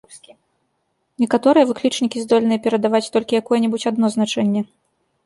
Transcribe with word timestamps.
Некаторыя 1.23 1.65
выклічнікі 1.71 2.23
здольныя 2.25 2.59
перадаваць 2.65 3.03
толькі 3.19 3.39
якое-небудзь 3.41 3.87
адно 3.91 4.11
значэнне. 4.17 4.65